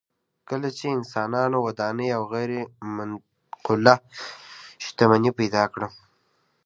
[0.49, 2.51] کله چې انسانانو ودانۍ او غیر
[2.95, 3.95] منقوله
[4.85, 5.87] شتمني پیدا کړه